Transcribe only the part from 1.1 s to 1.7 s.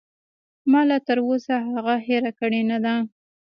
اوسه